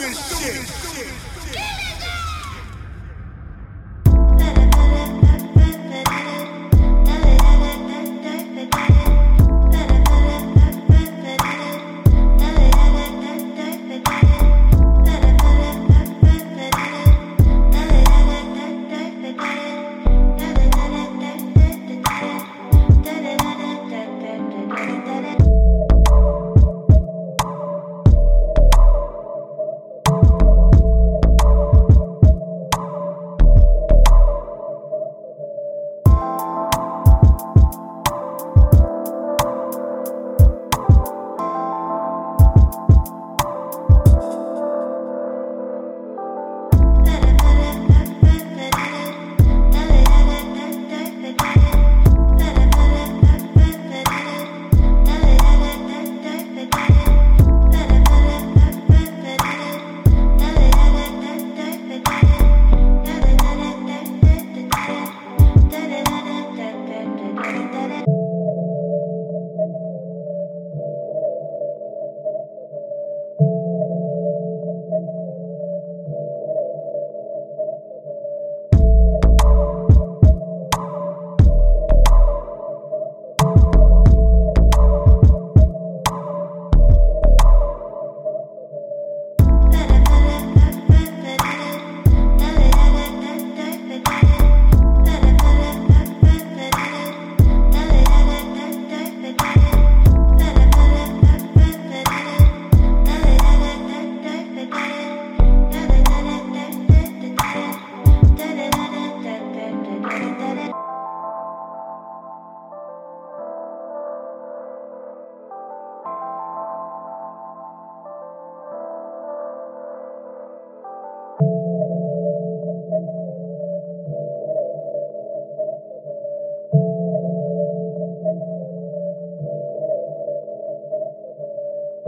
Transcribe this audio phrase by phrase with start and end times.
[0.00, 1.29] this shit.